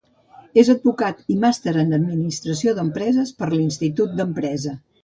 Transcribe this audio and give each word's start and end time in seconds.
És 0.61 0.69
advocat 0.73 1.21
i 1.35 1.35
màster 1.45 1.75
en 1.83 1.93
administració 1.99 2.75
d'empreses 2.81 3.39
per 3.43 3.55
l'Institut 3.57 4.19
d'Empresa. 4.23 4.79